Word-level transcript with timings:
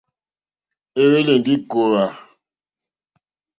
É 1.01 1.03
hwélì 1.09 1.33
ndí 1.39 1.53
kòòhvà. 1.69 2.05